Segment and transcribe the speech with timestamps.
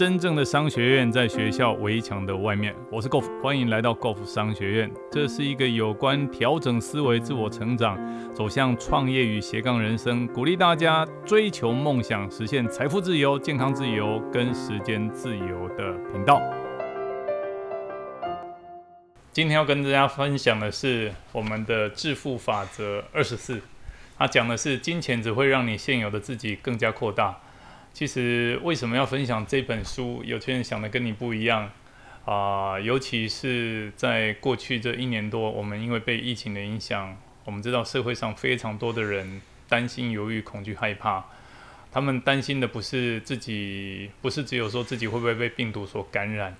[0.00, 2.74] 真正的商学院在学校围墙的外面。
[2.90, 4.90] 我是 Golf，欢迎来到 Golf 商学院。
[5.12, 7.98] 这是一个有关调整思维、自我成长、
[8.32, 16.40] 走向创业与斜杠人生，鼓励大家追求梦想、实现财富自由、健康自由跟时间自由的频道。
[19.30, 23.60] 今天要跟大家分享的是我们的致富法则二十四，
[24.16, 27.38] 它讲的是金钱只会让你现有的自己更加扩大。
[27.92, 30.22] 其实为什么要分享这本书？
[30.24, 31.70] 有些人想的跟你不一样
[32.24, 41.24] 啊，尤其是在过去这一年多，我们因为被疫情的影响，我们知道社会上非常多的人担心、犹豫、恐惧、害怕。
[41.92, 46.56] 他们担心的不是自己，不是只有说自己会不会被病毒所感染，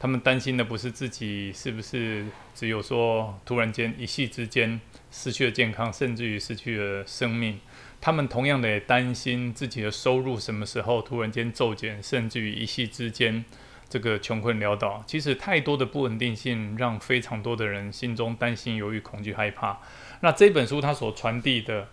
[0.00, 7.60] 他们担心的不是自己是不是只有说突然间一夕之间失去了健康，甚至于失去了生命。
[8.00, 13.44] 他们同样的也担心自己的收入什么时候突然间骤减，甚至于一夕之间
[13.90, 15.04] 这个穷困潦倒。
[15.06, 19.78] 其实太多的不稳定性让非常多的人心中担心、犹豫、恐惧、害怕。
[20.20, 21.86] 那这本书它所传递的，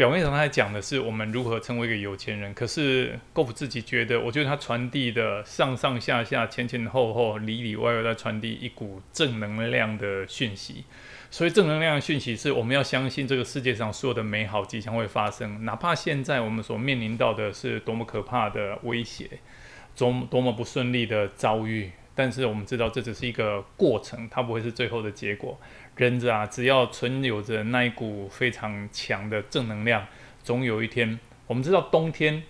[0.00, 10.86] 表面上它讲的是我们如何成为一个有钱人，可是 g o 自己觉得，我觉得它传递的上上下下、前前后后、里里外外在传递一股正能量的讯息。
[11.30, 19.28] 所以正能量的讯息是我们要相信这个世界上所有的美好即将会发生，哪怕现在我们所面临到的是多么可怕的威胁，
[19.94, 21.90] 多多么不顺利的遭遇，
[22.20, 25.58] 但是我们知道这只是一个过程，它不会是最后的结果。
[25.96, 30.06] 人子啊，只要存有着那一股非常强的正能量，
[30.42, 32.42] 总有一天，我们知道冬天。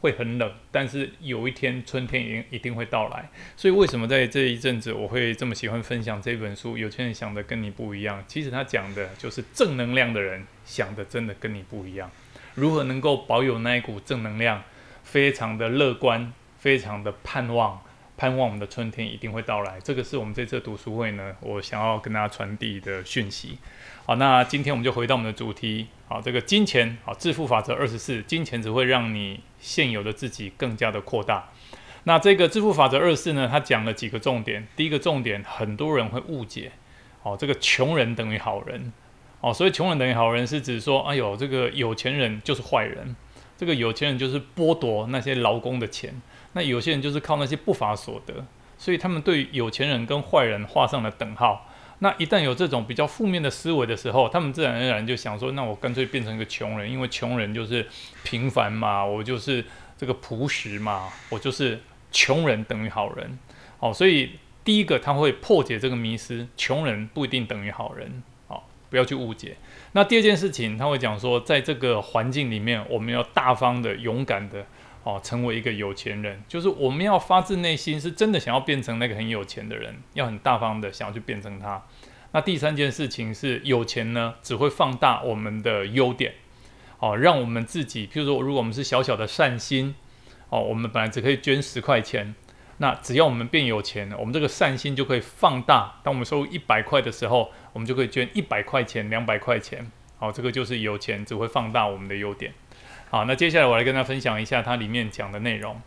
[0.00, 3.28] 会很冷，但是有一天春天一一定会到来。
[3.54, 6.78] 所以为什么在这一阵子我会这么喜欢分享这本书？
[6.78, 12.10] 有钱人想的跟你不一样，其实他讲的就是正能量的人想的真的跟你不一样。
[12.54, 14.62] 如何能够保有那一股正能量，
[15.04, 17.78] 非常的乐观，非常的盼望。
[18.20, 23.56] 盼望我们的春天一定会到来，这个是我们这次读书会呢，我想要跟大家传递的讯息。
[24.04, 25.86] 好，那今天我们就回到我们的主题。
[26.06, 31.48] 好，这个金钱，好，致富法则二十四，金钱只会让你现有的自己更加的扩大。
[32.04, 34.68] 那这个致富法则二十四呢，它讲了几个重点。
[34.76, 36.72] 第一个重点，很多人会误解，
[37.22, 38.92] 哦，这个穷人等于好人，
[39.40, 43.16] 哦，所以穷人等于好人是指说，哎呦，这个有钱人就是坏人，
[43.60, 46.18] 这个有钱人就是剥夺那些劳工的钱。
[46.54, 48.42] 那有些人就是靠那些不法所得，
[48.78, 51.68] 所以他们对有钱人跟坏人画上了等号。
[51.98, 57.86] 那一旦有这种比较负面的思维的时候，他们自然而然就想说：那我干脆变成一个穷人，因为穷人就是
[58.24, 59.62] 平凡嘛，我就是
[59.98, 61.78] 这个朴实嘛，我就是
[62.10, 63.38] 穷人等于好人。
[63.78, 64.30] 哦，所以
[64.64, 68.22] 第一个他会破解这个迷思，穷人不一定等于好人。
[68.90, 69.56] 不要去误解。
[69.92, 74.66] 那第二件事情，他会讲说，在这个环境里面，我们要大方的、勇敢的。
[75.02, 81.82] 哦，成为一个有钱人，就是我们要发自内心是真的想要变成那个很有钱的人，要很大方的想要去变成他。
[82.32, 86.34] 那第三件事情是，有钱呢只会放大我们的优点，
[86.98, 89.94] 哦，让我们自己，譬如说，如果我们是小小的善心，
[90.50, 92.34] 哦，我们本来只可以捐十块钱，
[92.76, 95.98] 那只要我们变有钱了，我们这个善心就可以放大。
[96.04, 102.52] 当我们收入一百块的时候，我们就可以捐一百块钱、两百块钱，好，这个就是有钱只会放大我们的优点。
[103.10, 105.80] 好，那接下来我来跟大家分享一下它里面讲的内容。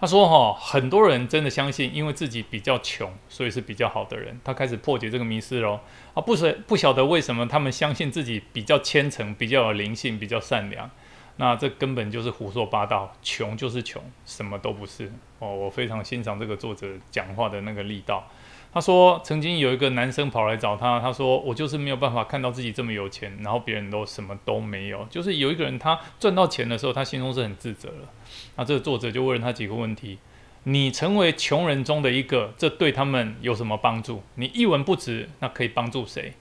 [0.00, 4.38] 他说：“哈，很多人真的相信，因为自己比较穷，所以是比较好的人。
[4.44, 5.80] 他开始破解这个迷思喽。
[6.14, 10.88] 啊，不是不晓得为什么他们相信自己比较虔诚、比较有灵性、比较善良。
[11.36, 13.12] 那这根本就是胡说八道。
[13.22, 15.10] 穷就是穷，什么都不是。
[15.40, 18.24] 哦，我非常欣赏这个作者讲话的那个力道。”
[18.70, 25.06] 他说，曾经有一个男生跑来找他，他说：“我就是没有办法看到自己这么有钱，然后别人都什么都没有。
[25.08, 28.08] 就是有一个人，他赚到钱的时候，他心中是很自责了。
[28.56, 30.18] 那这个作者就问了他几个问题：
[30.64, 34.22] 你成为穷人中的一个，这对他们有什么帮助？
[34.34, 36.34] 你一文不值，那可以帮助谁？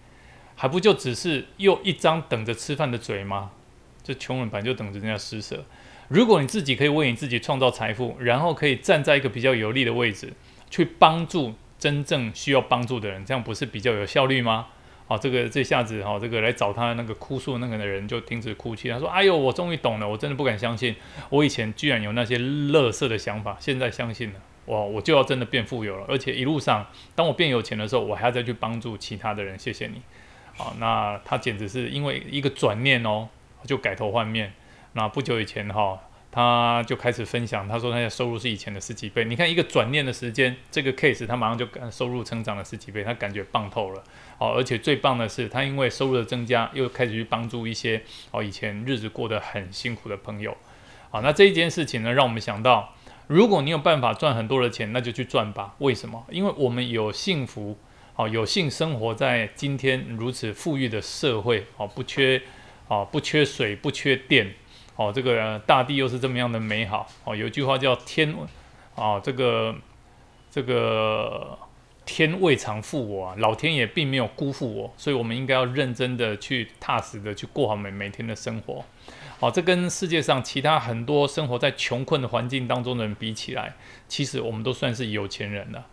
[0.56, 3.52] 还不就只是又一张等着吃饭的嘴吗？
[4.04, 5.64] 这穷人本来就等着人家施舍。
[6.10, 10.34] 如果你自己可以为你自己创造财富，然后可以站在一个比较有利的位置
[10.70, 14.68] 去帮助。”真正需要帮助的人，这样不是比较有效率吗？
[15.08, 18.90] 好，这个这下子哈，这个来找他那个哭诉那个的人就停止哭泣。
[18.90, 20.94] 他说：“哎呦，我终于懂了，我真的不敢相信，
[21.30, 26.06] 我以前居然有那些乐色的想法，现在相信了，哇，我就要真的变富有了。
[26.10, 26.86] 而且一路上，
[27.16, 29.58] 当我变有钱的时候，我还要再去帮助其他的人。
[29.58, 30.02] 谢谢你，
[30.58, 33.30] 好，那他简直是因为一个转念哦，
[33.64, 34.52] 就改头换面。
[34.92, 35.98] 那不久以前哈。”
[36.38, 39.26] 他就开始分享，他说他的收入是以前的十几倍。
[39.26, 44.04] 你看一个转念的时间，这个 case 他马上就收入成长了十几倍，他感觉棒透了。
[44.38, 48.00] 哦，而且最棒的是，他因为收入的增加，又开始去帮助一些
[48.30, 50.56] 哦以前日子过得很辛苦的朋友。
[51.10, 52.94] 好，那这一件事情呢，让我们想到，
[53.26, 55.74] 如果你有办法赚很多的钱，那就去赚吧。
[55.80, 56.24] 为什么？
[56.30, 57.76] 因为我们有幸福，
[58.16, 62.40] 哦，有幸生活在今天如此富裕的社会，哦，不缺，
[62.90, 64.54] 哦，不缺水，不缺电，
[64.98, 68.36] 哦，这个大地又是这么样的美好，哦，有一句话叫天，
[68.96, 69.76] 哦，这个，
[70.52, 71.58] 这个
[72.04, 78.84] 天未尝负我啊，老天也并没有辜负我，所以我们应该要认真的去踏实的去过好每每天的生活。
[79.40, 83.76] 哦，这跟世界上其他很多生活在穷困的环境当中的人比起来，
[84.08, 85.86] 其实我们都算是有钱人了。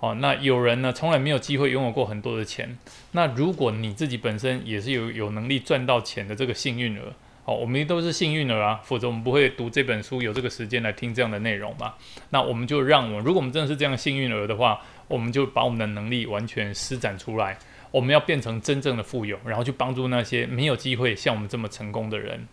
[0.00, 2.76] 哦，那有人呢，从来没有机会拥有过很多的钱。
[3.12, 7.14] 那如果你自己本身也是有有能力赚到钱的这个幸运儿，
[7.50, 11.94] 哦，我们都是幸运儿啊，否则我们不会读这本书，有这个时间来听这样的内容嘛。
[12.28, 17.58] 那我们就让我们，如果我们真的是这样幸运儿的话，我们就把我们的能力完全施展出来，
[17.90, 22.46] 我们要变成真正的富有，然后去帮助那些没有机会像我们这么成功的人。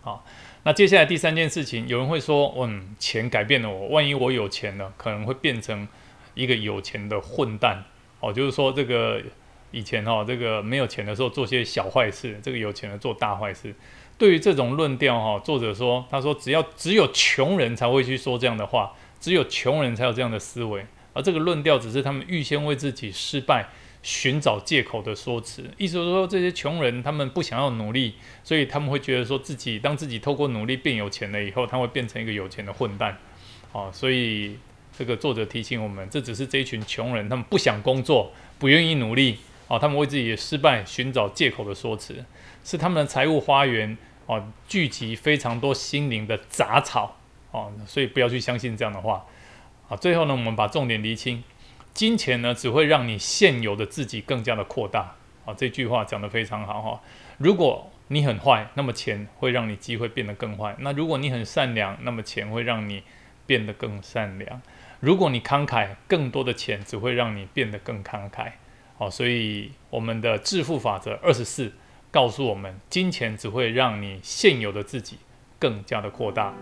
[0.00, 0.26] 好，
[0.64, 5.86] 那接下来第三件事情，有人会说，嗯，钱改变了我，万一我有钱了，可能会变成
[6.34, 7.84] 一个有钱的混蛋。
[8.18, 9.22] 哦，就是说这个
[9.70, 13.72] 以前哈，这个没有钱的时候做些小坏事，这个有钱的做大坏事。
[14.18, 20.84] 对于这种论调哈，作者说，他说只要只有穷人才会去说这样的话，只有穷人才有这样的思维，
[21.14, 23.68] 而这个论调只是他们预先为自己失败。
[24.00, 33.18] 寻找借口的说辞，意思是说这些穷人他们不想要努力，所以他们会觉得说自己当自己透过努力变有钱了以后，他会变成一个有钱的混蛋。
[33.72, 34.56] 哦，所以
[34.96, 39.38] 这个作者提醒我们，这只是这一群穷人他们不想工作，不愿意努力。
[39.66, 42.24] 哦，他们为自己的失败寻找借口的说辞，
[42.64, 47.16] 是他们的财务花园哦聚集非常多心灵的杂草。
[47.50, 49.24] 哦，所以不要去相信这样的话。
[49.88, 51.42] 啊，最后呢，我们把重点厘清。
[51.94, 55.16] 金钱呢，只会让你现有的自己更加的扩大。
[55.46, 57.00] 啊，这句话讲得非常好哈。
[57.38, 63.02] 如果你很坏，那么钱会让你机会变得更坏；那如果你很善良，那么钱会让你
[63.46, 64.60] 变得更善良。
[65.00, 68.52] 如果你慷慨，更多的钱只会让你变得更慷慨。
[68.98, 71.72] 好，所以我们的致富法则二十四
[72.10, 75.18] 告诉我们，金钱只会让你现有的自己
[75.58, 76.54] 更加的扩大。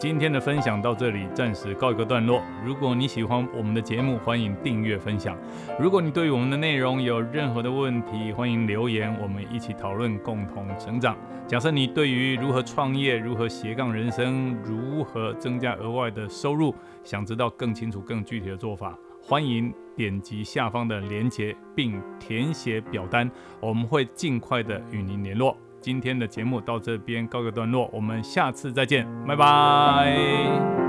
[0.00, 2.42] 今天的分享到这里，暂时告一个段落。
[2.64, 5.36] 如果你喜欢我们的节目，欢迎订阅分享。
[5.78, 11.14] 如果你对于我们的内容有任何的问题，欢迎留言，我们一起讨论，共同成长。
[11.46, 23.28] 假设你对于如何创业、如何斜杠人生、如何增加额外的收入，想知道更清楚、更具体的做法，欢迎点击下方的链接并填写表单，
[23.58, 25.56] 我们会尽快的与您联络。
[25.80, 30.85] 今天的节目到这边告个段落，我们下次再见，拜拜。